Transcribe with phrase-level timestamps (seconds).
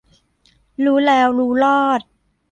[0.85, 2.01] รู้แล้วรู้รอด